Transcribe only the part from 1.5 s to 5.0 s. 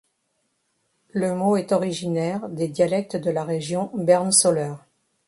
est originaire des dialectes de la région Berne-Soleure.